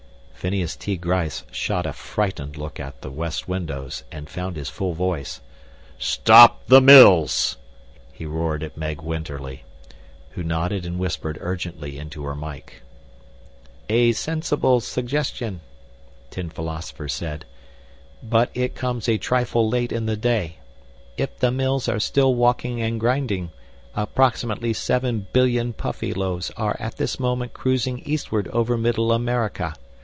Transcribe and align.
Phineas 0.41 0.75
T. 0.75 0.97
Gryce 0.97 1.43
shot 1.51 1.85
a 1.85 1.93
frightened 1.93 2.57
look 2.57 2.79
at 2.79 3.03
the 3.03 3.11
west 3.11 3.47
windows 3.47 4.03
and 4.11 4.27
found 4.27 4.55
his 4.55 4.69
full 4.69 4.93
voice. 4.95 5.39
"Stop 5.99 6.65
the 6.65 6.81
mills!" 6.81 7.57
he 8.11 8.25
roared 8.25 8.63
at 8.63 8.75
Meg 8.75 9.03
Winterly, 9.03 9.65
who 10.31 10.41
nodded 10.41 10.83
and 10.83 10.97
whispered 10.97 11.37
urgently 11.41 11.99
into 11.99 12.23
her 12.23 12.33
mike. 12.33 12.81
"A 13.87 14.13
sensible 14.13 14.79
suggestion," 14.79 15.61
Tin 16.31 16.49
Philosopher 16.49 17.07
said. 17.07 17.45
"But 18.23 18.49
it 18.55 18.73
comes 18.73 19.07
a 19.07 19.19
trifle 19.19 19.69
late 19.69 19.91
in 19.91 20.07
the 20.07 20.17
day. 20.17 20.55
If 21.17 21.37
the 21.37 21.51
mills 21.51 21.87
are 21.87 21.99
still 21.99 22.33
walking 22.33 22.81
and 22.81 22.99
grinding, 22.99 23.51
approximately 23.95 24.73
seven 24.73 25.27
billion 25.33 25.73
Puffyloaves 25.73 26.49
are 26.57 26.75
at 26.79 26.97
this 26.97 27.19
moment 27.19 27.53
cruising 27.53 27.99
eastward 27.99 28.47
over 28.47 28.75
Middle 28.75 29.11
America. 29.11 29.75